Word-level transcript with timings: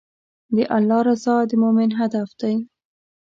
د 0.55 0.57
الله 0.77 0.99
رضا 1.09 1.35
د 1.49 1.51
مؤمن 1.61 1.89
هدف 1.99 2.29
دی. 2.41 2.55